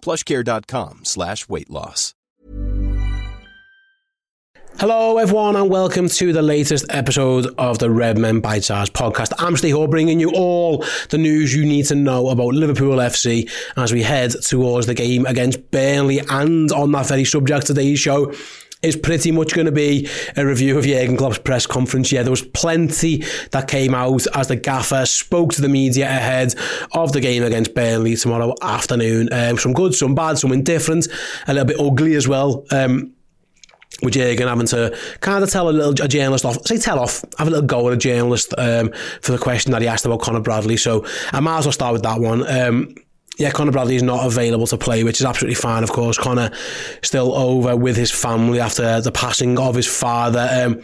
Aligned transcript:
plushcare.com 0.00 1.04
slash 1.04 1.48
weight 1.48 1.70
loss. 1.70 2.14
Hello, 4.78 5.18
everyone, 5.18 5.56
and 5.56 5.68
welcome 5.68 6.08
to 6.08 6.32
the 6.32 6.40
latest 6.40 6.86
episode 6.90 7.52
of 7.58 7.80
the 7.80 7.90
Redmen 7.90 8.40
Bitesize 8.40 8.88
podcast. 8.90 9.32
I'm 9.36 9.56
Ste 9.56 9.70
Hoare, 9.70 9.88
bringing 9.88 10.20
you 10.20 10.30
all 10.30 10.84
the 11.10 11.18
news 11.18 11.52
you 11.52 11.64
need 11.66 11.86
to 11.86 11.96
know 11.96 12.28
about 12.28 12.54
Liverpool 12.54 12.98
FC 12.98 13.50
as 13.76 13.92
we 13.92 14.04
head 14.04 14.30
towards 14.40 14.86
the 14.86 14.94
game 14.94 15.26
against 15.26 15.72
Burnley. 15.72 16.20
And 16.30 16.70
on 16.70 16.92
that 16.92 17.08
very 17.08 17.24
subject, 17.24 17.66
today's 17.66 17.98
show 17.98 18.32
is 18.82 18.96
pretty 18.96 19.32
much 19.32 19.54
going 19.54 19.66
to 19.66 19.72
be 19.72 20.08
a 20.36 20.46
review 20.46 20.78
of 20.78 20.84
Jurgen 20.84 21.16
Klopp's 21.16 21.38
press 21.38 21.66
conference. 21.66 22.12
Yeah, 22.12 22.22
there 22.22 22.30
was 22.30 22.42
plenty 22.42 23.24
that 23.50 23.68
came 23.68 23.94
out 23.94 24.26
as 24.34 24.48
the 24.48 24.56
gaffer 24.56 25.04
spoke 25.06 25.52
to 25.54 25.62
the 25.62 25.68
media 25.68 26.06
ahead 26.06 26.54
of 26.92 27.12
the 27.12 27.20
game 27.20 27.42
against 27.42 27.74
Burnley 27.74 28.16
tomorrow 28.16 28.54
afternoon. 28.62 29.28
Um, 29.32 29.58
some 29.58 29.72
good, 29.72 29.94
some 29.94 30.14
bad, 30.14 30.38
some 30.38 30.52
indifferent, 30.52 31.08
a 31.46 31.54
little 31.54 31.66
bit 31.66 31.80
ugly 31.80 32.14
as 32.14 32.28
well. 32.28 32.64
Um, 32.70 33.14
with 34.02 34.14
Jurgen 34.14 34.46
having 34.46 34.66
to 34.68 34.96
kind 35.20 35.42
of 35.42 35.50
tell 35.50 35.68
a 35.68 35.72
little 35.72 36.04
a 36.04 36.08
journalist 36.08 36.44
off, 36.44 36.64
say 36.66 36.78
tell 36.78 37.00
off, 37.00 37.24
have 37.38 37.48
a 37.48 37.50
little 37.50 37.66
go 37.66 37.88
at 37.88 37.94
a 37.94 37.96
journalist 37.96 38.54
um, 38.56 38.92
for 39.22 39.32
the 39.32 39.38
question 39.38 39.72
that 39.72 39.82
he 39.82 39.88
asked 39.88 40.06
about 40.06 40.20
Conor 40.20 40.40
Bradley. 40.40 40.76
So 40.76 41.04
I 41.32 41.40
might 41.40 41.58
as 41.58 41.66
well 41.66 41.72
start 41.72 41.94
with 41.94 42.02
that 42.02 42.20
one. 42.20 42.46
Um, 42.46 42.94
yeah, 43.38 43.50
Conor 43.52 43.70
Bradley 43.70 43.94
is 43.94 44.02
not 44.02 44.26
available 44.26 44.66
to 44.66 44.76
play, 44.76 45.04
which 45.04 45.20
is 45.20 45.24
absolutely 45.24 45.54
fine. 45.54 45.84
Of 45.84 45.92
course, 45.92 46.18
Conor 46.18 46.50
still 47.02 47.32
over 47.34 47.76
with 47.76 47.96
his 47.96 48.10
family 48.10 48.58
after 48.58 49.00
the 49.00 49.12
passing 49.12 49.58
of 49.58 49.76
his 49.76 49.86
father. 49.86 50.48
Um, 50.52 50.82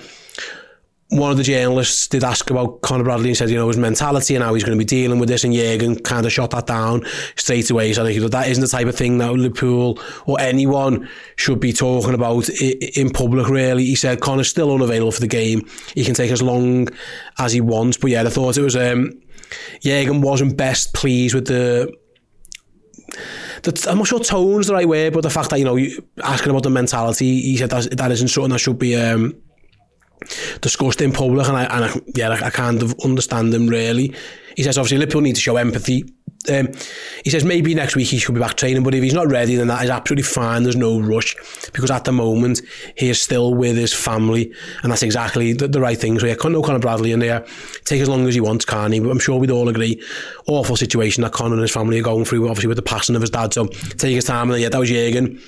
one 1.08 1.32
of 1.32 1.36
the 1.36 1.42
journalists 1.42 2.08
did 2.08 2.24
ask 2.24 2.48
about 2.50 2.80
Conor 2.82 3.04
Bradley 3.04 3.28
and 3.28 3.36
said, 3.36 3.50
you 3.50 3.56
know, 3.56 3.68
his 3.68 3.76
mentality 3.76 4.36
and 4.36 4.42
how 4.42 4.54
he's 4.54 4.64
going 4.64 4.76
to 4.76 4.82
be 4.82 4.86
dealing 4.86 5.18
with 5.18 5.28
this. 5.28 5.44
And 5.44 5.52
Jurgen 5.52 5.96
kind 5.98 6.24
of 6.24 6.32
shot 6.32 6.50
that 6.52 6.66
down 6.66 7.04
straight 7.36 7.68
away. 7.70 7.92
So 7.92 8.06
you 8.06 8.20
know, 8.20 8.28
that 8.28 8.48
isn't 8.48 8.62
the 8.62 8.68
type 8.68 8.86
of 8.86 8.96
thing 8.96 9.18
that 9.18 9.32
Liverpool 9.32 9.98
or 10.26 10.40
anyone 10.40 11.08
should 11.36 11.60
be 11.60 11.72
talking 11.72 12.14
about 12.14 12.48
in 12.48 13.10
public, 13.10 13.48
really. 13.48 13.84
He 13.84 13.96
said 13.96 14.20
Conor's 14.20 14.48
still 14.48 14.72
unavailable 14.72 15.12
for 15.12 15.20
the 15.20 15.26
game. 15.26 15.68
He 15.94 16.04
can 16.04 16.14
take 16.14 16.30
as 16.30 16.42
long 16.42 16.88
as 17.38 17.52
he 17.52 17.60
wants. 17.60 17.96
But 17.96 18.10
yeah, 18.12 18.22
I 18.22 18.30
thought 18.30 18.56
it 18.56 18.62
was, 18.62 18.76
um, 18.76 19.20
Jurgen 19.80 20.20
wasn't 20.20 20.56
best 20.56 20.94
pleased 20.94 21.34
with 21.34 21.46
the 21.46 21.92
the, 23.62 23.86
I'm 23.90 23.98
not 23.98 24.06
sure 24.06 24.20
tone's 24.20 24.66
the 24.66 24.74
right 24.74 24.88
way, 24.88 25.10
but 25.10 25.22
the 25.22 25.30
fact 25.30 25.50
that, 25.50 25.58
you 25.58 25.64
know, 25.64 25.78
asking 26.22 26.50
about 26.50 26.62
the 26.62 26.70
mentality, 26.70 27.40
he 27.40 27.56
said 27.56 27.70
that, 27.70 27.96
that 27.96 28.12
isn't 28.12 28.28
something 28.28 28.50
that 28.50 28.58
should 28.58 28.78
be 28.78 28.96
um, 28.96 29.34
discussed 30.60 31.00
in 31.00 31.12
public, 31.12 31.46
and 31.48 31.56
I, 31.56 31.64
and 31.64 31.84
I, 31.84 32.00
yeah, 32.14 32.30
I, 32.30 32.46
I 32.46 32.50
kind 32.50 32.82
of 32.82 32.94
understand 33.04 33.52
him, 33.52 33.66
really. 33.66 34.14
He 34.56 34.62
says, 34.62 34.78
obviously, 34.78 34.98
Liverpool 34.98 35.22
need 35.22 35.34
to 35.34 35.40
show 35.40 35.56
empathy 35.56 36.04
Um, 36.52 36.68
he 37.24 37.30
says 37.30 37.44
maybe 37.44 37.74
next 37.74 37.96
week 37.96 38.08
he 38.08 38.18
should 38.18 38.34
be 38.34 38.40
back 38.40 38.56
training, 38.56 38.82
but 38.82 38.94
if 38.94 39.02
he's 39.02 39.14
not 39.14 39.28
ready, 39.28 39.56
then 39.56 39.68
that 39.68 39.82
is 39.82 39.90
absolutely 39.90 40.24
fine. 40.24 40.62
There's 40.62 40.76
no 40.76 41.00
rush 41.00 41.34
because 41.72 41.90
at 41.90 42.04
the 42.04 42.12
moment 42.12 42.60
he 42.96 43.08
is 43.08 43.20
still 43.20 43.54
with 43.54 43.76
his 43.76 43.94
family, 43.94 44.52
and 44.82 44.92
that's 44.92 45.02
exactly 45.02 45.54
the, 45.54 45.68
the 45.68 45.80
right 45.80 45.96
thing. 45.96 46.18
So 46.18 46.26
yeah, 46.26 46.36
no 46.44 46.62
Conor 46.62 46.80
Bradley 46.80 47.12
in 47.12 47.20
there. 47.20 47.46
Take 47.84 48.02
as 48.02 48.08
long 48.08 48.26
as 48.28 48.34
he 48.34 48.40
wants, 48.40 48.64
can 48.64 48.92
he? 48.92 49.00
But 49.00 49.10
I'm 49.10 49.18
sure 49.18 49.38
we'd 49.38 49.50
all 49.50 49.68
agree, 49.68 50.02
awful 50.46 50.76
situation 50.76 51.22
that 51.22 51.32
Conor 51.32 51.54
and 51.54 51.62
his 51.62 51.72
family 51.72 51.98
are 51.98 52.02
going 52.02 52.24
through, 52.26 52.46
obviously 52.48 52.68
with 52.68 52.76
the 52.76 52.82
passing 52.82 53.16
of 53.16 53.22
his 53.22 53.30
dad. 53.30 53.54
So 53.54 53.66
take 53.66 54.14
his 54.14 54.24
time, 54.24 54.50
and 54.50 54.60
yeah, 54.60 54.68
that 54.68 54.78
was 54.78 54.90
Jurgen. 54.90 55.40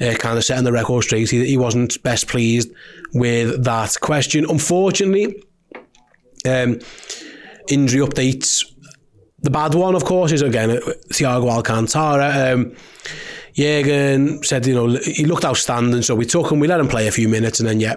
Uh, 0.00 0.14
kind 0.14 0.38
of 0.38 0.44
setting 0.44 0.64
the 0.64 0.72
record 0.72 1.04
straight. 1.04 1.28
He, 1.28 1.44
he 1.44 1.58
wasn't 1.58 2.02
best 2.02 2.26
pleased 2.26 2.70
with 3.12 3.64
that 3.64 3.98
question. 4.00 4.46
Unfortunately, 4.48 5.42
um, 6.46 6.78
injury 7.68 8.00
updates 8.00 8.64
the 9.42 9.50
bad 9.50 9.74
one, 9.74 9.94
of 9.94 10.04
course, 10.04 10.32
is 10.32 10.42
again 10.42 10.70
Thiago 11.12 11.50
Alcantara. 11.50 12.52
Um, 12.52 12.74
Jurgen 13.54 14.42
said, 14.42 14.66
you 14.66 14.74
know, 14.74 14.86
he 14.88 15.24
looked 15.24 15.44
outstanding, 15.44 16.02
so 16.02 16.14
we 16.14 16.24
took 16.24 16.50
him, 16.50 16.60
we 16.60 16.68
let 16.68 16.80
him 16.80 16.88
play 16.88 17.08
a 17.08 17.12
few 17.12 17.28
minutes, 17.28 17.58
and 17.60 17.68
then, 17.68 17.80
yeah, 17.80 17.96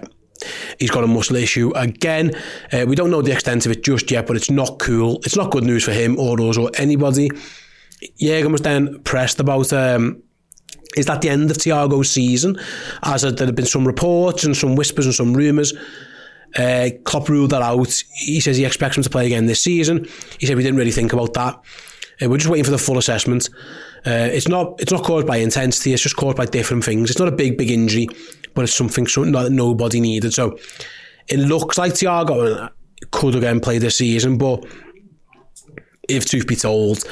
he's 0.78 0.90
got 0.90 1.04
a 1.04 1.06
muscle 1.06 1.36
issue 1.36 1.70
again. 1.74 2.32
Uh, 2.72 2.84
we 2.86 2.96
don't 2.96 3.10
know 3.10 3.22
the 3.22 3.32
extent 3.32 3.64
of 3.66 3.72
it 3.72 3.84
just 3.84 4.10
yet, 4.10 4.26
but 4.26 4.36
it's 4.36 4.50
not 4.50 4.78
cool. 4.78 5.20
It's 5.24 5.36
not 5.36 5.50
good 5.50 5.64
news 5.64 5.84
for 5.84 5.92
him 5.92 6.18
or 6.18 6.40
us 6.40 6.56
or 6.56 6.70
anybody. 6.74 7.30
Jurgen 8.20 8.52
was 8.52 8.62
then 8.62 9.00
pressed 9.02 9.40
about 9.40 9.72
um, 9.72 10.22
is 10.96 11.06
that 11.06 11.22
the 11.22 11.28
end 11.28 11.50
of 11.50 11.56
Thiago's 11.56 12.10
season? 12.10 12.58
As 13.02 13.22
there 13.22 13.46
have 13.46 13.54
been 13.54 13.66
some 13.66 13.86
reports 13.86 14.44
and 14.44 14.56
some 14.56 14.76
whispers 14.76 15.06
and 15.06 15.14
some 15.14 15.34
rumours 15.34 15.72
uh, 16.56 16.90
Klopp 17.04 17.28
ruled 17.28 17.50
that 17.50 17.62
out. 17.62 18.02
He 18.12 18.40
says 18.40 18.56
he 18.56 18.64
expects 18.64 18.96
him 18.96 19.02
to 19.02 19.10
play 19.10 19.26
again 19.26 19.46
this 19.46 19.62
season. 19.62 20.06
He 20.38 20.46
said 20.46 20.56
we 20.56 20.62
didn't 20.62 20.78
really 20.78 20.92
think 20.92 21.12
about 21.12 21.34
that. 21.34 21.60
Uh, 22.22 22.28
we're 22.28 22.38
just 22.38 22.50
waiting 22.50 22.64
for 22.64 22.70
the 22.70 22.78
full 22.78 22.98
assessment. 22.98 23.48
Uh, 24.06 24.28
it's 24.32 24.48
not 24.48 24.80
it's 24.80 24.92
not 24.92 25.02
caused 25.02 25.26
by 25.26 25.36
intensity. 25.36 25.92
It's 25.92 26.02
just 26.02 26.16
caused 26.16 26.36
by 26.36 26.46
different 26.46 26.84
things. 26.84 27.10
It's 27.10 27.18
not 27.18 27.28
a 27.28 27.32
big 27.32 27.58
big 27.58 27.70
injury, 27.70 28.08
but 28.54 28.62
it's 28.62 28.74
something 28.74 29.04
that 29.04 29.48
nobody 29.50 30.00
needed. 30.00 30.32
So 30.32 30.58
it 31.28 31.38
looks 31.38 31.78
like 31.78 31.92
Thiago 31.92 32.70
could 33.10 33.34
again 33.34 33.60
play 33.60 33.78
this 33.78 33.98
season, 33.98 34.38
but 34.38 34.64
if 36.08 36.26
truth 36.26 36.46
be 36.46 36.56
told, 36.56 37.04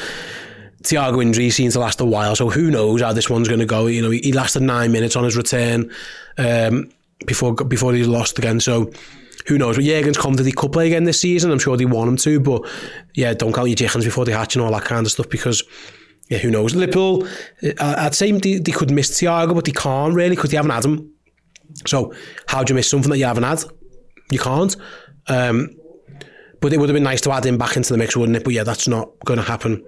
Thiago 0.83 1.23
injury 1.23 1.51
seems 1.51 1.73
to 1.75 1.81
last 1.81 2.01
a 2.01 2.05
while. 2.05 2.37
So 2.37 2.51
who 2.51 2.71
knows 2.71 3.01
how 3.01 3.13
this 3.13 3.31
one's 3.31 3.49
going 3.49 3.61
to 3.61 3.67
go? 3.67 3.87
You 3.87 4.03
know, 4.03 4.11
he 4.11 4.33
lasted 4.33 4.63
nine 4.63 4.93
minutes 4.93 5.17
on 5.17 5.25
his 5.25 5.37
return 5.37 5.91
um, 6.39 6.91
before 7.27 7.55
before 7.55 7.95
he 7.95 8.05
lost 8.05 8.39
again. 8.39 8.61
So 8.61 8.93
who 9.47 9.59
knows? 9.59 9.77
But 9.77 9.85
Jurgen's 9.85 10.19
confident 10.19 10.47
he 10.47 10.53
could 10.53 10.73
play 10.73 10.87
again 10.87 11.05
this 11.05 11.21
season. 11.21 11.51
I'm 11.51 11.59
sure 11.59 11.77
they 11.77 11.85
want 11.85 12.09
him 12.09 12.17
to, 12.19 12.41
but 12.41 12.63
yeah, 13.15 13.35
don't 13.35 13.53
count 13.53 13.69
your 13.69 13.77
chickens 13.77 14.05
before 14.05 14.25
they 14.25 14.33
hatch 14.33 14.57
and 14.57 14.65
all 14.65 14.73
that 14.73 14.85
kind 14.85 15.05
of 15.07 15.13
stuff 15.13 15.29
because 15.29 15.63
yeah, 16.29 16.39
who 16.39 16.51
knows? 16.51 16.75
Liverpool, 16.75 17.27
uh, 17.63 17.95
I'd 17.99 18.15
say 18.15 18.33
they, 18.33 18.59
they 18.59 18.73
could 18.73 18.91
miss 18.91 19.11
Thiago, 19.11 19.55
but 19.55 19.65
they 19.65 19.73
can't 19.73 20.15
really 20.15 20.37
because 20.37 20.51
they 20.51 20.57
haven't 20.57 20.71
had 20.71 20.85
him. 20.85 21.13
So 21.87 22.15
how 22.47 22.63
do 22.63 22.73
you 22.73 22.77
miss 22.77 22.89
something 22.89 23.11
that 23.11 23.19
you 23.19 23.25
haven't 23.25 23.43
had? 23.43 23.65
You 24.31 24.39
can't. 24.39 24.75
Um, 25.29 25.71
but 26.61 26.73
it 26.73 26.79
would 26.79 26.89
have 26.89 26.95
been 26.95 27.03
nice 27.03 27.21
to 27.23 27.33
add 27.33 27.45
him 27.45 27.59
back 27.59 27.77
into 27.77 27.93
the 27.93 27.99
mix, 27.99 28.17
wouldn't 28.17 28.37
it? 28.37 28.45
But 28.45 28.53
yeah, 28.53 28.63
that's 28.63 28.87
not 28.87 29.11
going 29.25 29.39
to 29.39 29.45
happen 29.45 29.85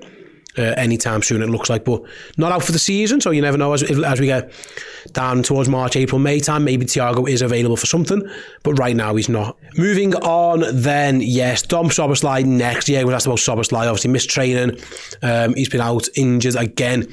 uh, 0.59 0.63
anytime 0.77 1.23
soon, 1.23 1.43
it 1.43 1.49
looks 1.49 1.71
like. 1.71 1.85
But 1.85 2.03
not 2.37 2.53
out 2.53 2.63
for 2.63 2.73
the 2.73 2.79
season, 2.79 3.21
so 3.21 3.31
you 3.31 3.43
never 3.43 3.59
know 3.59 3.73
as, 3.73 3.83
as 3.83 4.21
we 4.21 4.27
get 4.27 4.53
down 5.13 5.43
towards 5.43 5.69
March, 5.69 5.97
April, 5.97 6.19
May 6.19 6.41
time. 6.41 6.65
Maybe 6.65 6.87
Thiago 6.87 7.29
is 7.29 7.43
available 7.43 7.77
for 7.77 7.87
something, 7.87 8.23
but 8.63 8.79
right 8.79 8.97
now 8.97 9.15
he's 9.15 9.29
not. 9.29 9.57
Moving 9.77 10.15
on, 10.17 10.65
then, 10.73 11.21
yes, 11.21 11.63
Dom 11.63 11.89
Szoboszlai 11.89 12.45
next 12.45 12.89
year. 12.89 13.07
We 13.07 13.13
asked 13.13 13.27
about 13.27 13.39
Szoboszlai, 13.39 13.87
obviously 13.87 14.11
missed 14.11 14.31
training. 14.31 14.79
Um, 15.23 15.55
he's 15.55 15.69
been 15.69 15.81
out 15.81 16.09
injured 16.17 16.57
again. 16.57 17.09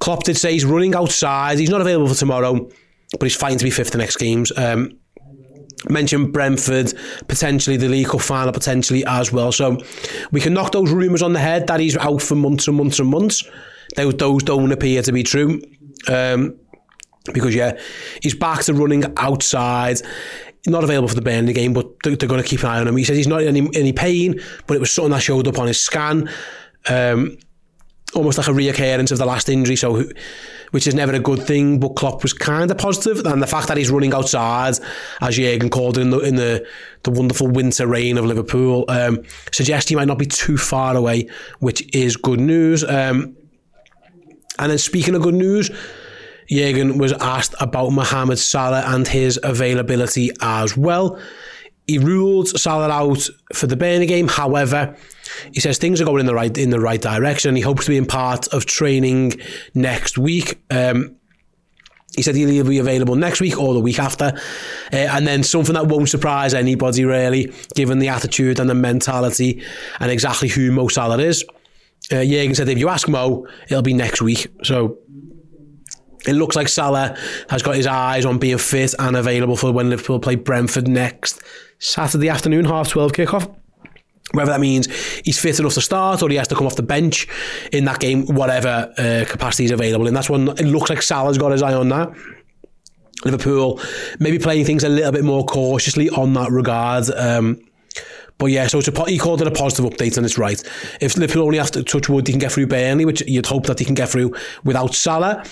Klopp 0.00 0.24
did 0.24 0.36
say 0.36 0.52
he's 0.52 0.64
running 0.64 0.94
outside. 0.94 1.58
He's 1.58 1.70
not 1.70 1.80
available 1.80 2.08
for 2.08 2.14
tomorrow, 2.14 2.68
but 3.12 3.22
he's 3.22 3.36
fighting 3.36 3.58
to 3.58 3.64
be 3.64 3.70
fifth 3.70 3.92
the 3.92 3.98
next 3.98 4.16
games. 4.16 4.52
Um, 4.56 4.98
mentioned 5.88 6.32
Brentford, 6.32 6.92
potentially 7.28 7.76
the 7.76 7.88
League 7.88 8.08
Cup 8.08 8.20
final, 8.20 8.52
potentially 8.52 9.04
as 9.06 9.32
well. 9.32 9.52
So 9.52 9.78
we 10.30 10.40
can 10.40 10.54
knock 10.54 10.72
those 10.72 10.90
rumours 10.90 11.22
on 11.22 11.32
the 11.32 11.40
head 11.40 11.66
that 11.66 11.80
he's 11.80 11.96
out 11.96 12.22
for 12.22 12.34
months 12.34 12.68
and 12.68 12.76
months 12.76 12.98
and 12.98 13.08
months. 13.08 13.44
Those, 13.96 14.14
those 14.14 14.42
don't 14.42 14.72
appear 14.72 15.02
to 15.02 15.12
be 15.12 15.22
true. 15.22 15.60
Um, 16.08 16.56
because, 17.32 17.54
yeah, 17.54 17.78
he's 18.22 18.34
back 18.34 18.62
to 18.64 18.74
running 18.74 19.04
outside. 19.16 20.00
Not 20.66 20.84
available 20.84 21.08
for 21.08 21.14
the 21.14 21.22
Burnley 21.22 21.52
game, 21.52 21.72
but 21.72 21.86
they're, 22.02 22.16
they're 22.16 22.28
going 22.28 22.42
to 22.42 22.48
keep 22.48 22.60
an 22.60 22.66
eye 22.66 22.80
on 22.80 22.88
him. 22.88 22.96
He 22.96 23.04
says 23.04 23.16
he's 23.16 23.26
not 23.26 23.42
in 23.42 23.56
any, 23.56 23.68
any 23.74 23.92
pain, 23.92 24.40
but 24.66 24.74
it 24.74 24.80
was 24.80 24.92
something 24.92 25.12
that 25.12 25.22
showed 25.22 25.46
up 25.46 25.58
on 25.58 25.66
his 25.66 25.80
scan. 25.80 26.30
Um, 26.88 27.38
almost 28.14 28.38
like 28.38 28.46
a 28.46 28.50
reoccurrence 28.50 29.10
of 29.12 29.18
the 29.18 29.26
last 29.26 29.48
injury, 29.48 29.76
so 29.76 30.04
which 30.74 30.88
is 30.88 30.94
never 30.94 31.12
a 31.12 31.20
good 31.20 31.40
thing. 31.40 31.78
But 31.78 31.90
Klopp 31.90 32.24
was 32.24 32.32
kind 32.32 32.68
of 32.68 32.76
positive, 32.76 33.24
and 33.24 33.40
the 33.40 33.46
fact 33.46 33.68
that 33.68 33.76
he's 33.76 33.90
running 33.90 34.12
outside, 34.12 34.74
as 35.20 35.36
Jurgen 35.36 35.70
called 35.70 35.98
it 35.98 36.00
in 36.00 36.10
the 36.10 36.18
in 36.18 36.34
the, 36.34 36.66
the 37.04 37.12
wonderful 37.12 37.46
winter 37.46 37.86
rain 37.86 38.18
of 38.18 38.24
Liverpool, 38.24 38.84
um, 38.88 39.22
suggests 39.52 39.88
he 39.88 39.94
might 39.94 40.08
not 40.08 40.18
be 40.18 40.26
too 40.26 40.56
far 40.56 40.96
away, 40.96 41.28
which 41.60 41.94
is 41.94 42.16
good 42.16 42.40
news. 42.40 42.82
Um, 42.82 43.36
and 44.58 44.70
then 44.70 44.78
speaking 44.78 45.14
of 45.14 45.22
good 45.22 45.34
news. 45.34 45.70
Jurgen 46.50 46.98
was 46.98 47.12
asked 47.12 47.54
about 47.58 47.88
Mohamed 47.90 48.38
Salah 48.38 48.82
and 48.88 49.08
his 49.08 49.40
availability 49.42 50.30
as 50.42 50.76
well. 50.76 51.18
He 51.86 51.98
ruled 51.98 52.48
Salah 52.48 52.90
out 52.90 53.28
for 53.52 53.66
the 53.66 53.76
Burnley 53.76 54.06
game. 54.06 54.26
However, 54.26 54.96
he 55.52 55.60
says 55.60 55.78
things 55.78 56.00
are 56.00 56.04
going 56.04 56.20
in 56.20 56.26
the 56.26 56.34
right 56.34 56.56
in 56.56 56.70
the 56.70 56.80
right 56.80 57.00
direction. 57.00 57.56
He 57.56 57.62
hopes 57.62 57.84
to 57.84 57.90
be 57.90 57.98
in 57.98 58.06
part 58.06 58.48
of 58.48 58.64
training 58.64 59.34
next 59.74 60.16
week. 60.16 60.60
Um, 60.70 61.16
he 62.16 62.22
said 62.22 62.36
he'll 62.36 62.50
either 62.50 62.68
be 62.68 62.78
available 62.78 63.16
next 63.16 63.40
week 63.40 63.58
or 63.58 63.74
the 63.74 63.80
week 63.80 63.98
after. 63.98 64.32
Uh, 64.92 64.96
and 64.96 65.26
then 65.26 65.42
something 65.42 65.74
that 65.74 65.88
won't 65.88 66.08
surprise 66.08 66.54
anybody, 66.54 67.04
really, 67.04 67.52
given 67.74 67.98
the 67.98 68.08
attitude 68.08 68.60
and 68.60 68.70
the 68.70 68.74
mentality 68.74 69.62
and 69.98 70.10
exactly 70.10 70.48
who 70.48 70.70
Mo 70.70 70.88
Salah 70.88 71.18
is. 71.18 71.44
Uh, 72.12 72.24
Jurgen 72.24 72.54
said 72.54 72.68
if 72.68 72.78
you 72.78 72.88
ask 72.88 73.08
Mo, 73.08 73.46
it'll 73.68 73.82
be 73.82 73.94
next 73.94 74.22
week. 74.22 74.46
So 74.62 74.98
it 76.26 76.34
looks 76.34 76.54
like 76.54 76.68
Salah 76.68 77.16
has 77.50 77.62
got 77.62 77.74
his 77.74 77.86
eyes 77.86 78.24
on 78.24 78.38
being 78.38 78.58
fit 78.58 78.94
and 78.98 79.16
available 79.16 79.56
for 79.56 79.72
when 79.72 79.90
Liverpool 79.90 80.20
play 80.20 80.36
Brentford 80.36 80.86
next 80.86 81.42
Saturday 81.84 82.30
afternoon, 82.30 82.64
half 82.64 82.88
12 82.88 83.12
kickoff. 83.12 83.54
Whether 84.32 84.52
that 84.52 84.60
means 84.60 84.88
he's 85.20 85.38
fit 85.38 85.60
enough 85.60 85.74
to 85.74 85.82
start 85.82 86.22
or 86.22 86.30
he 86.30 86.36
has 86.36 86.48
to 86.48 86.54
come 86.54 86.66
off 86.66 86.76
the 86.76 86.82
bench 86.82 87.28
in 87.72 87.84
that 87.84 88.00
game, 88.00 88.26
whatever 88.26 88.92
uh, 88.96 89.24
capacity 89.28 89.66
is 89.66 89.70
available. 89.70 90.06
And 90.06 90.16
that's 90.16 90.30
one, 90.30 90.48
it 90.48 90.64
looks 90.64 90.88
like 90.88 91.02
Salah's 91.02 91.36
got 91.36 91.52
his 91.52 91.62
eye 91.62 91.74
on 91.74 91.90
that. 91.90 92.10
Liverpool 93.24 93.80
maybe 94.18 94.38
playing 94.38 94.64
things 94.64 94.82
a 94.82 94.88
little 94.88 95.12
bit 95.12 95.24
more 95.24 95.44
cautiously 95.44 96.08
on 96.08 96.32
that 96.32 96.50
regard. 96.50 97.10
Um, 97.10 97.60
but 98.38 98.46
yeah, 98.46 98.66
so 98.66 98.78
it's 98.78 98.88
a, 98.88 99.04
he 99.04 99.18
called 99.18 99.42
it 99.42 99.46
a 99.46 99.50
positive 99.50 99.84
update, 99.92 100.16
and 100.16 100.26
it's 100.26 100.38
right. 100.38 100.60
If 101.00 101.16
Liverpool 101.16 101.44
only 101.44 101.58
have 101.58 101.70
to 101.72 101.84
touch 101.84 102.08
wood, 102.08 102.26
he 102.26 102.32
can 102.32 102.40
get 102.40 102.50
through 102.50 102.66
Burnley, 102.66 103.04
which 103.04 103.22
you'd 103.28 103.46
hope 103.46 103.66
that 103.66 103.78
he 103.78 103.84
can 103.84 103.94
get 103.94 104.08
through 104.08 104.34
without 104.64 104.94
Salah. 104.94 105.44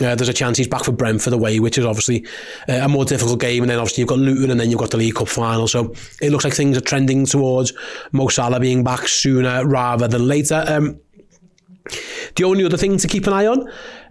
Uh, 0.00 0.14
there's 0.14 0.28
a 0.28 0.32
chance 0.32 0.58
he's 0.58 0.68
back 0.68 0.84
for 0.84 0.92
Brentford 0.92 1.32
away, 1.32 1.58
which 1.60 1.78
is 1.78 1.84
obviously 1.84 2.26
uh, 2.68 2.80
a 2.82 2.88
more 2.88 3.04
difficult 3.04 3.40
game. 3.40 3.62
And 3.62 3.70
then 3.70 3.78
obviously 3.78 4.02
you've 4.02 4.08
got 4.08 4.18
Luton 4.18 4.50
and 4.50 4.60
then 4.60 4.70
you've 4.70 4.78
got 4.78 4.90
the 4.90 4.96
League 4.96 5.14
Cup 5.14 5.28
final. 5.28 5.66
So 5.66 5.92
it 6.22 6.30
looks 6.30 6.44
like 6.44 6.54
things 6.54 6.76
are 6.76 6.82
trending 6.82 7.26
towards 7.26 7.72
Mo 8.12 8.28
Salah 8.28 8.60
being 8.60 8.84
back 8.84 9.08
sooner 9.08 9.66
rather 9.66 10.08
than 10.08 10.26
later. 10.26 10.64
Um, 10.66 11.00
the 12.36 12.44
only 12.44 12.64
other 12.64 12.76
thing 12.76 12.98
to 12.98 13.08
keep 13.08 13.26
an 13.26 13.32
eye 13.32 13.46
on 13.46 13.68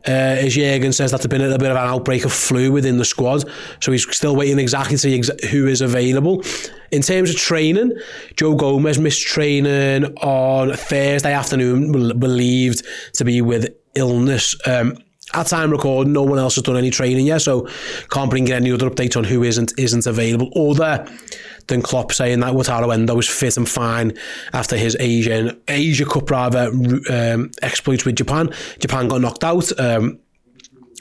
uh, 0.07 0.38
is 0.39 0.56
Jurgen 0.56 0.94
says 0.94 1.12
that's 1.12 1.28
been 1.28 1.42
a 1.42 1.57
bit 1.57 1.69
of 1.69 1.78
an 1.78 1.88
outbreak 1.88 2.25
of 2.25 2.34
flu 2.34 2.72
within 2.72 2.98
the 2.98 3.06
squad. 3.06 3.50
So 3.81 3.92
he's 3.92 4.10
still 4.16 4.36
waiting 4.36 4.60
exactly 4.60 4.95
to 4.95 4.98
see 4.98 5.19
exa- 5.19 5.44
who 5.45 5.68
is 5.68 5.81
available. 5.81 6.44
In 6.92 7.01
terms 7.01 7.30
of 7.30 7.36
training, 7.36 7.92
Joe 8.36 8.56
Gomez 8.56 8.98
missed 8.98 9.25
training 9.28 10.06
on 10.18 10.74
Thursday 10.74 11.34
afternoon, 11.34 11.92
believed 11.92 12.86
to 13.13 13.25
be 13.25 13.42
with 13.42 13.68
illness. 13.95 14.56
Um, 14.66 14.98
at 15.33 15.47
time 15.47 15.71
record, 15.71 16.07
no 16.07 16.24
one 16.24 16.39
else 16.39 16.56
has 16.56 16.63
done 16.63 16.77
any 16.77 16.89
training 16.89 17.27
yet, 17.27 17.41
so 17.41 17.68
can't 18.09 18.29
bring 18.29 18.51
any 18.51 18.71
other 18.71 18.89
updates 18.89 19.18
on 19.18 19.24
who 19.24 19.44
isn't 19.44 19.74
isn't 19.77 20.06
available. 20.06 20.50
Other 20.56 21.06
than 21.68 21.81
Klopp 21.81 22.13
saying 22.13 22.39
that 22.39 22.53
Wataru 22.53 22.94
Endo 22.94 23.15
was 23.15 23.27
fit 23.27 23.57
and 23.57 23.68
fine 23.68 24.18
after 24.53 24.77
his 24.77 24.95
Asian 25.00 25.62
Asia 25.68 26.06
Cup 26.06 26.31
rather 26.31 26.69
um, 27.09 27.51
exploits 27.62 28.06
with 28.06 28.15
Japan. 28.15 28.50
Japan 28.79 29.07
got 29.07 29.21
knocked 29.21 29.44
out. 29.44 29.77
Um, 29.79 30.19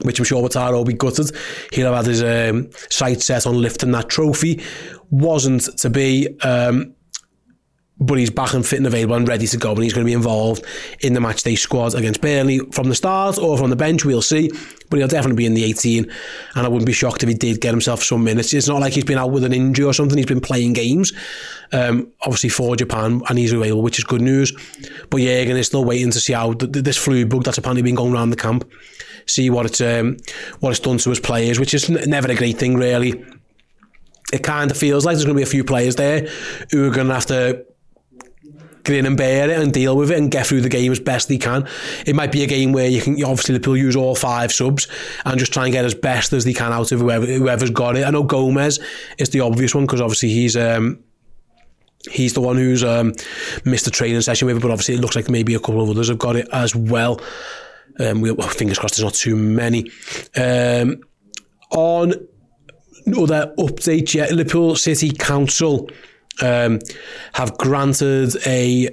which 0.03 0.19
I'm 0.19 0.27
sure 0.27 0.47
Wataru 0.47 0.73
will 0.73 0.85
be 0.85 0.93
gutted. 0.93 1.31
He'll 1.73 1.91
have 1.91 2.05
had 2.05 2.07
his 2.07 2.23
um, 2.23 2.69
sight 2.91 3.23
set 3.23 3.47
on 3.47 3.63
lifting 3.63 3.93
that 3.93 4.11
trophy. 4.11 4.63
Wasn't 5.11 5.75
to 5.79 5.89
be. 5.89 6.39
Um, 6.41 6.96
but 7.99 8.19
he's 8.19 8.31
back 8.31 8.53
and 8.53 8.67
fit 8.67 8.77
and 8.77 8.87
available 8.87 9.15
and 9.15 9.27
ready 9.27 9.47
to 9.47 9.57
go, 9.57 9.73
and 9.73 9.83
he's 9.83 9.95
going 9.95 10.05
to 10.05 10.09
be 10.09 10.13
involved 10.13 10.65
in 11.01 11.15
the 11.15 11.21
match 11.21 11.43
day 11.43 11.55
squad 11.55 11.95
against 11.95 12.21
Burnley 12.21 12.59
from 12.71 12.89
the 12.89 12.95
start 12.95 13.39
or 13.39 13.57
from 13.57 13.71
the 13.71 13.77
bench. 13.77 14.05
We'll 14.05 14.21
see, 14.21 14.51
but 14.91 14.99
he'll 14.99 15.09
definitely 15.09 15.37
be 15.37 15.47
in 15.47 15.55
the 15.55 15.65
18, 15.65 16.05
and 16.55 16.67
I 16.67 16.69
wouldn't 16.69 16.87
be 16.87 16.93
shocked 16.93 17.23
if 17.23 17.29
he 17.29 17.35
did 17.35 17.61
get 17.61 17.71
himself 17.71 18.03
some 18.03 18.23
minutes. 18.23 18.53
It's 18.53 18.69
not 18.69 18.81
like 18.81 18.93
he's 18.93 19.05
been 19.05 19.17
out 19.17 19.31
with 19.31 19.45
an 19.45 19.55
injury 19.55 19.87
or 19.87 19.95
something; 19.95 20.19
he's 20.19 20.27
been 20.27 20.43
playing 20.43 20.75
games, 20.75 21.13
um, 21.73 22.13
obviously 22.21 22.51
for 22.51 22.77
Japan, 22.77 23.23
and 23.29 23.39
he's 23.39 23.53
available, 23.53 23.83
which 23.83 23.99
is 23.99 24.05
good 24.05 24.21
news. 24.21 24.53
But 25.09 25.21
again, 25.21 25.57
is 25.57 25.69
still 25.69 25.85
waiting 25.85 26.11
to 26.11 26.21
see 26.21 26.35
how 26.35 26.53
th- 26.53 26.73
this 26.73 26.99
flu 26.99 27.25
bug 27.25 27.45
that's 27.45 27.59
apparently 27.59 27.83
been 27.83 27.95
going 27.95 28.13
around 28.13 28.29
the 28.29 28.37
camp, 28.37 28.71
see 29.25 29.49
what 29.49 29.65
it's 29.65 29.81
um, 29.81 30.19
what 30.61 30.71
it's 30.71 30.81
done 30.81 30.99
to 30.99 31.09
his 31.09 31.21
players, 31.21 31.59
which 31.59 31.73
is 31.73 31.89
n- 31.89 32.11
never 32.11 32.31
a 32.31 32.35
great 32.35 32.59
thing, 32.59 32.77
really. 32.77 33.25
It 34.35 34.43
kind 34.43 34.71
of 34.71 34.77
feels 34.77 35.07
like 35.07 35.15
there's 35.15 35.25
going 35.25 35.37
to 35.37 35.39
be 35.39 35.45
a 35.45 35.51
few 35.51 35.65
players 35.65 35.95
there 35.97 36.29
who 36.73 36.91
are 36.91 36.95
going 36.95 37.07
to 37.07 37.15
have 37.15 37.27
to 37.27 37.65
grin 38.87 39.05
and 39.05 39.17
bear 39.17 39.51
it 39.51 39.59
and 39.59 39.73
deal 39.73 39.97
with 39.97 40.11
it 40.11 40.19
and 40.19 40.31
get 40.31 40.47
through 40.47 40.63
the 40.63 40.69
game 40.69 40.93
as 40.93 41.01
best 41.01 41.29
they 41.29 41.39
can. 41.39 41.69
It 42.07 42.15
might 42.15 42.33
be 42.33 42.43
a 42.43 42.47
game 42.47 42.73
where 42.73 42.89
you 42.89 43.03
can 43.03 43.23
obviously 43.25 43.55
Liverpool 43.55 43.77
use 43.77 43.97
all 43.97 44.15
five 44.15 44.53
subs 44.53 44.89
and 45.25 45.39
just 45.39 45.53
try 45.53 45.65
and 45.65 45.73
get 45.73 45.85
as 45.85 45.95
best 45.95 46.33
as 46.33 46.45
they 46.45 46.53
can 46.53 46.73
out 46.73 46.93
of 46.93 47.01
whoever, 47.01 47.27
whoever's 47.27 47.71
got 47.71 47.97
it. 47.97 48.07
I 48.07 48.11
know 48.11 48.23
Gomez 48.23 48.79
is 49.19 49.31
the 49.31 49.41
obvious 49.41 49.75
one 49.75 49.85
because 49.85 50.01
obviously 50.01 50.31
he's 50.31 50.57
um, 50.57 51.03
he's 52.11 52.35
the 52.35 52.41
one 52.41 52.57
who's 52.57 52.85
um, 52.85 53.13
missed 53.65 53.85
the 53.85 53.91
training 53.91 54.21
session 54.21 54.47
with 54.47 54.57
it, 54.57 54.63
but 54.63 54.71
obviously 54.71 54.95
it 54.95 55.01
looks 55.01 55.17
like 55.17 55.29
maybe 55.29 55.55
a 55.55 55.61
couple 55.61 55.83
of 55.83 55.91
others 55.91 56.09
have 56.09 56.19
got 56.19 56.37
it 56.37 56.49
as 56.53 56.75
well. 56.75 57.21
Um, 57.99 58.21
we, 58.21 58.31
well, 58.31 58.49
fingers 58.49 58.79
crossed 58.79 58.97
there's 58.97 59.05
not 59.05 59.15
too 59.15 59.37
many. 59.37 59.91
Um, 60.37 61.01
on 61.71 62.13
other 63.17 63.55
updates, 63.59 64.15
yeah, 64.15 64.27
Liverpool 64.27 64.77
City 64.77 65.11
Council 65.11 65.89
um, 66.43 66.81
have 67.35 67.59
granted 67.59 68.35
a 68.47 68.89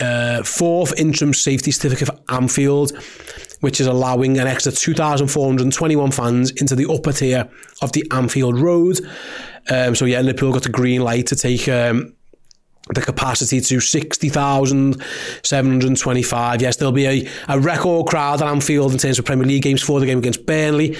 uh, 0.00 0.42
fourth 0.42 0.98
interim 0.98 1.34
safety 1.34 1.70
certificate 1.70 2.08
for 2.08 2.18
Anfield, 2.34 2.92
which 3.60 3.80
is 3.80 3.86
allowing 3.86 4.38
an 4.38 4.46
extra 4.46 4.72
2,421 4.72 6.10
fans 6.10 6.50
into 6.50 6.74
the 6.74 6.90
upper 6.90 7.12
tier 7.12 7.48
of 7.82 7.92
the 7.92 8.04
Anfield 8.10 8.58
Road. 8.58 8.98
Um, 9.70 9.94
so 9.94 10.04
yeah, 10.04 10.20
Liverpool 10.20 10.52
got 10.52 10.64
the 10.64 10.68
green 10.68 11.02
light 11.02 11.28
to 11.28 11.36
take 11.36 11.68
um, 11.68 12.12
the 12.94 13.00
capacity 13.00 13.60
to 13.60 13.80
60,725. 13.80 16.62
Yes, 16.62 16.76
there'll 16.76 16.92
be 16.92 17.06
a, 17.06 17.28
a 17.48 17.58
record 17.58 18.06
crowd 18.06 18.40
at 18.42 18.48
Anfield 18.48 18.92
in 18.92 18.98
terms 18.98 19.18
of 19.18 19.24
Premier 19.24 19.46
League 19.46 19.62
games 19.62 19.82
for 19.82 19.98
the 19.98 20.06
game 20.06 20.18
against 20.18 20.46
Burnley. 20.46 20.96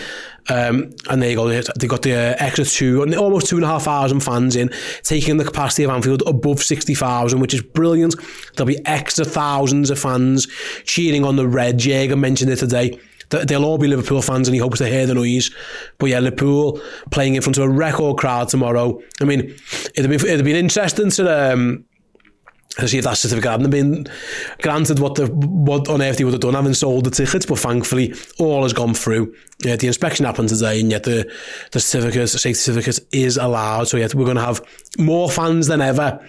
Um, 0.49 0.95
and 1.09 1.21
there 1.21 1.31
you 1.31 1.37
go. 1.37 1.49
They 1.49 1.87
got 1.87 2.03
the 2.03 2.13
uh, 2.13 2.37
extra 2.39 2.65
two, 2.65 3.03
almost 3.17 3.49
two 3.49 3.57
and 3.57 3.65
a 3.65 3.69
half 3.69 3.85
thousand 3.85 4.21
fans 4.21 4.57
in, 4.57 4.71
taking 5.03 5.37
the 5.37 5.45
capacity 5.45 5.85
of 5.85 5.91
Anfield 5.91 6.23
above 6.27 6.63
60,000, 6.63 7.41
which 7.41 7.55
is 7.55 7.63
brilliant. 7.63 8.15
There'll 8.55 8.67
be 8.67 8.85
extra 8.87 9.25
thousands 9.25 9.91
of 9.91 9.99
fans 9.99 10.47
cheering 10.85 11.25
on 11.25 11.37
the 11.37 11.49
red. 11.49 11.79
Jürgen 11.79 12.21
mentioned 12.21 12.51
it 12.51 12.57
today. 12.57 12.99
They'll 13.31 13.65
all 13.65 13.79
be 13.79 13.89
Liverpool 13.89 14.23
fans 14.23 14.47
and 14.47 14.55
he 14.55 14.61
hopes 14.61 14.79
to 14.79 14.87
hear 14.87 15.05
the 15.05 15.15
noise. 15.15 15.51
But 15.99 16.11
yeah, 16.11 16.21
Liverpool 16.21 16.81
playing 17.11 17.35
in 17.35 17.43
front 17.43 17.59
of 17.59 17.65
a 17.65 17.69
record 17.69 18.19
crowd 18.19 18.49
tomorrow. 18.49 19.03
I 19.21 19.25
mean, 19.25 19.53
it'd 19.97 20.09
be, 20.09 20.15
it'd 20.15 20.45
be 20.45 20.57
interesting 20.57 21.11
to... 21.11 21.53
Um, 21.53 21.86
to 22.79 22.89
see 22.89 22.99
if 22.99 23.05
that 23.05 23.15
certificate 23.15 23.51
hadn't 23.51 23.71
been 23.71 24.07
granted 24.63 24.99
what 24.99 25.15
the 25.15 25.27
what 25.27 25.89
on 25.89 26.03
earth 26.03 26.19
he 26.19 26.25
would 26.25 26.35
have 26.35 26.41
done 26.41 26.55
having 26.55 26.75
sold 26.75 27.05
the 27.05 27.11
tickets 27.11 27.47
but 27.47 27.59
thankfully 27.59 28.15
all 28.39 28.63
has 28.63 28.73
gone 28.73 28.95
through. 28.95 29.35
Yeah, 29.65 29.77
the 29.77 29.87
inspection 29.87 30.27
happened 30.27 30.51
today 30.51 30.81
and 30.81 30.91
yet 30.91 31.05
the 31.05 31.31
the 31.73 31.81
certificate 31.81 32.31
the 32.31 32.39
safety 32.39 32.55
certificate 32.55 33.01
is 33.13 33.37
allowed. 33.37 33.89
So 33.89 33.97
yet 33.97 34.15
we're 34.15 34.25
going 34.25 34.37
to 34.37 34.43
have 34.43 34.61
more 34.99 35.31
fans 35.31 35.67
than 35.67 35.81
ever 35.81 36.21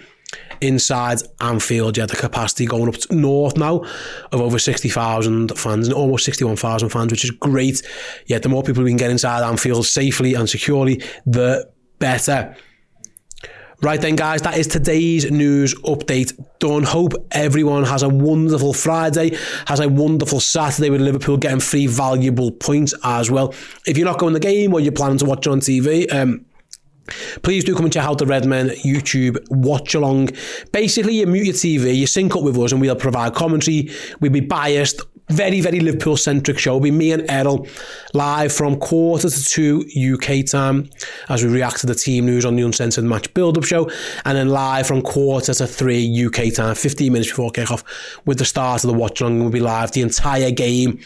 inside 0.60 1.18
Anfield. 1.40 1.96
Yeah 1.96 2.06
the 2.06 2.16
capacity 2.16 2.64
going 2.66 2.88
up 2.88 2.96
north 3.10 3.56
now 3.56 3.84
of 4.32 4.40
over 4.40 4.58
60,000 4.58 5.56
fans 5.58 5.86
and 5.86 5.94
almost 5.94 6.24
61,000 6.24 6.88
fans 6.88 7.12
which 7.12 7.24
is 7.24 7.30
great. 7.30 7.82
Yet 8.26 8.42
the 8.42 8.48
more 8.48 8.62
people 8.62 8.82
we 8.82 8.90
can 8.90 8.96
get 8.96 9.10
inside 9.10 9.46
Anfield 9.46 9.86
safely 9.86 10.34
and 10.34 10.48
securely 10.48 11.02
the 11.26 11.70
better 11.98 12.56
Right 13.80 14.00
then, 14.00 14.16
guys, 14.16 14.42
that 14.42 14.58
is 14.58 14.66
today's 14.66 15.30
news 15.30 15.72
update 15.82 16.32
done. 16.58 16.82
Hope 16.82 17.12
everyone 17.30 17.84
has 17.84 18.02
a 18.02 18.08
wonderful 18.08 18.72
Friday, 18.72 19.38
has 19.68 19.78
a 19.78 19.88
wonderful 19.88 20.40
Saturday 20.40 20.90
with 20.90 21.00
Liverpool 21.00 21.36
getting 21.36 21.60
three 21.60 21.86
valuable 21.86 22.50
points 22.50 22.92
as 23.04 23.30
well. 23.30 23.54
If 23.86 23.96
you're 23.96 24.04
not 24.04 24.18
going 24.18 24.34
to 24.34 24.40
the 24.40 24.44
game 24.44 24.74
or 24.74 24.80
you're 24.80 24.90
planning 24.90 25.18
to 25.18 25.26
watch 25.26 25.46
on 25.46 25.60
TV, 25.60 26.12
um, 26.12 26.44
please 27.42 27.62
do 27.62 27.72
come 27.76 27.84
and 27.84 27.92
check 27.92 28.04
out 28.04 28.18
the 28.18 28.26
Redmen 28.26 28.70
YouTube 28.84 29.38
watch 29.48 29.94
along. 29.94 30.30
Basically, 30.72 31.20
you 31.20 31.28
mute 31.28 31.46
your 31.46 31.54
TV, 31.54 31.94
you 31.94 32.08
sync 32.08 32.34
up 32.34 32.42
with 32.42 32.58
us, 32.58 32.72
and 32.72 32.80
we'll 32.80 32.96
provide 32.96 33.34
commentary. 33.34 33.90
We'll 34.18 34.32
be 34.32 34.40
biased 34.40 35.02
very, 35.28 35.60
very 35.60 35.80
Liverpool 35.80 36.16
centric 36.16 36.58
show. 36.58 36.80
Be 36.80 36.90
me 36.90 37.12
and 37.12 37.28
Errol 37.30 37.66
live 38.14 38.52
from 38.52 38.78
quarter 38.78 39.28
to 39.28 39.44
two 39.44 39.84
UK 39.96 40.46
time 40.46 40.90
as 41.28 41.44
we 41.44 41.50
react 41.50 41.80
to 41.80 41.86
the 41.86 41.94
team 41.94 42.26
news 42.26 42.44
on 42.44 42.56
the 42.56 42.62
Uncensored 42.62 43.04
Match 43.04 43.32
Build 43.34 43.58
Up 43.58 43.64
Show. 43.64 43.90
And 44.24 44.36
then 44.36 44.48
live 44.48 44.86
from 44.86 45.02
quarter 45.02 45.54
to 45.54 45.66
three 45.66 46.26
UK 46.26 46.54
time, 46.54 46.74
15 46.74 47.12
minutes 47.12 47.30
before 47.30 47.50
kickoff, 47.50 47.84
with 48.24 48.38
the 48.38 48.44
start 48.44 48.84
of 48.84 48.88
the 48.88 48.96
watch 48.96 49.20
along. 49.20 49.40
We'll 49.40 49.50
be 49.50 49.60
live 49.60 49.92
the 49.92 50.02
entire 50.02 50.50
game 50.50 51.00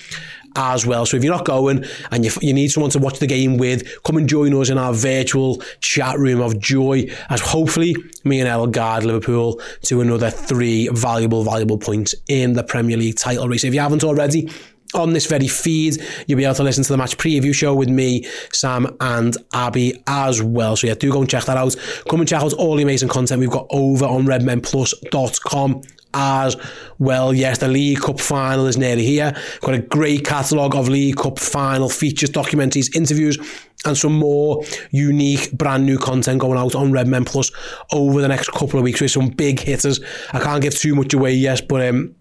as 0.57 0.87
well. 0.87 1.07
So 1.07 1.17
if 1.17 1.25
you're 1.25 1.35
not 1.35 1.45
going 1.45 1.85
and 2.11 2.25
you, 2.25 2.31
you 2.41 2.53
need 2.53 2.69
someone 2.69 2.91
to 2.91 2.99
watch 2.99 3.19
the 3.19 3.27
game 3.27 3.57
with, 3.57 4.03
come 4.03 4.17
and 4.17 4.29
join 4.29 4.55
us 4.55 4.71
in 4.71 4.79
our 4.79 4.93
virtual 4.93 5.63
chat 5.81 6.19
room 6.19 6.41
of 6.41 6.59
joy 6.59 7.07
as 7.31 7.41
hopefully 7.41 7.95
me 8.25 8.41
and 8.41 8.49
El 8.49 8.67
guide 8.67 9.05
Liverpool 9.05 9.61
to 9.83 10.01
another 10.01 10.31
three 10.31 10.89
valuable, 10.89 11.45
valuable 11.45 11.79
points 11.79 12.15
in 12.29 12.55
the 12.55 12.63
Premier 12.63 12.97
League 12.97 13.17
title 13.17 13.49
race. 13.49 13.65
If 13.65 13.75
you 13.75 13.81
haven't 13.81 14.05
already, 14.05 14.51
on 14.95 15.13
this 15.13 15.27
very 15.27 15.49
feed. 15.49 15.97
You'll 16.27 16.37
be 16.37 16.45
able 16.45 16.55
to 16.57 16.63
listen 16.63 16.85
to 16.85 16.93
the 16.93 16.99
match 16.99 17.17
preview 17.17 17.55
show 17.55 17.75
with 17.75 17.89
me, 17.89 18.27
Sam, 18.53 18.95
and 19.01 19.37
Abby 19.55 20.03
as 20.07 20.43
well. 20.43 20.77
So 20.77 20.87
yeah, 20.87 20.95
do 20.95 21.11
go 21.11 21.21
and 21.21 21.31
check 21.31 21.45
that 21.45 21.57
out. 21.57 21.75
Come 22.11 22.21
and 22.21 22.29
check 22.29 22.43
out 22.43 22.53
all 22.53 22.77
the 22.77 22.83
amazing 22.83 23.09
content 23.09 23.41
we've 23.41 23.51
got 23.51 23.67
over 23.71 24.05
on 24.05 24.25
redmenplus.com 24.25 25.83
as 26.15 26.57
well. 26.99 27.35
Yes, 27.35 27.59
the 27.59 27.69
League 27.69 28.01
Cup 28.01 28.21
final 28.21 28.67
is 28.67 28.77
nearly 28.77 29.05
here. 29.05 29.35
Got 29.61 29.75
a 29.75 29.79
great 29.79 30.25
catalogue 30.25 30.75
of 30.75 30.89
League 30.89 31.17
Cup 31.17 31.39
final 31.39 31.89
features, 31.89 32.31
documentaries, 32.31 32.95
interviews, 32.95 33.39
and 33.85 33.97
some 33.97 34.15
more 34.15 34.63
unique, 34.91 35.53
brand 35.53 35.87
new 35.87 35.99
content 35.99 36.41
going 36.41 36.59
out 36.59 36.75
on 36.75 36.93
Redmen 36.93 37.25
Plus 37.25 37.51
over 37.93 38.21
the 38.21 38.29
next 38.29 38.51
couple 38.53 38.79
of 38.79 38.85
weeks 38.85 39.01
with 39.01 39.11
some 39.11 39.29
big 39.29 39.61
hitters. 39.61 40.01
I 40.33 40.41
can't 40.41 40.63
give 40.63 40.75
too 40.75 40.95
much 40.95 41.15
away, 41.15 41.35
yes, 41.35 41.61
but 41.61 41.87
um, 41.87 42.15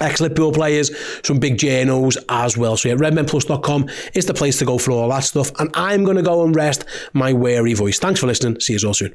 excellent 0.00 0.36
pool 0.36 0.52
players, 0.52 0.90
some 1.24 1.38
big 1.38 1.58
journals 1.58 2.16
as 2.28 2.56
well. 2.56 2.76
So 2.76 2.88
yeah, 2.88 2.94
redmenplus.com 2.94 3.88
is 4.14 4.26
the 4.26 4.34
place 4.34 4.58
to 4.58 4.64
go 4.64 4.78
for 4.78 4.92
all 4.92 5.08
that 5.08 5.24
stuff. 5.24 5.50
And 5.58 5.70
I'm 5.74 6.04
going 6.04 6.16
to 6.16 6.22
go 6.22 6.44
and 6.44 6.54
rest 6.54 6.84
my 7.12 7.32
weary 7.32 7.74
voice. 7.74 7.98
Thanks 7.98 8.20
for 8.20 8.26
listening. 8.26 8.60
See 8.60 8.74
you 8.74 8.86
all 8.86 8.94
soon. 8.94 9.14